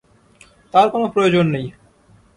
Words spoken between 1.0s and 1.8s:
প্রয়োজন নেই।